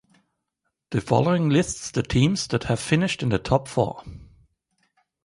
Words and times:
The 0.89 0.99
following 0.99 1.49
lists 1.49 1.91
the 1.91 2.01
teams 2.01 2.47
that 2.47 2.63
have 2.63 2.79
finished 2.79 3.21
in 3.21 3.29
the 3.29 3.37
top 3.37 3.67
four. 3.67 4.01